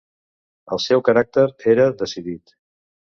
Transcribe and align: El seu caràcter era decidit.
El 0.77 0.79
seu 0.85 1.03
caràcter 1.09 1.43
era 1.73 1.85
decidit. 1.99 2.55